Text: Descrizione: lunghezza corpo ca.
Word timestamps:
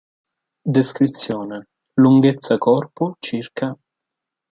Descrizione: 0.65 1.67
lunghezza 1.99 2.57
corpo 2.57 3.17
ca. 3.53 3.77